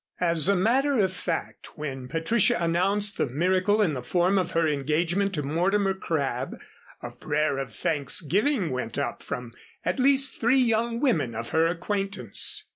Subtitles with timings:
[0.19, 4.67] As a matter of fact, when Patricia announced the miracle in the form of her
[4.67, 6.57] engagement to Mortimer Crabb
[7.03, 9.53] a prayer of thanksgiving went up from
[9.85, 12.65] at least three young women of her acquaintance.